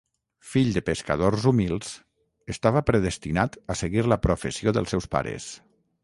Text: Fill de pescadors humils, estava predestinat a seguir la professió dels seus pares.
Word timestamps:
Fill 0.51 0.69
de 0.75 0.81
pescadors 0.85 1.43
humils, 1.51 1.91
estava 2.53 2.81
predestinat 2.87 3.59
a 3.73 3.75
seguir 3.83 4.05
la 4.13 4.19
professió 4.23 4.73
dels 4.79 4.95
seus 4.95 5.09
pares. 5.17 5.47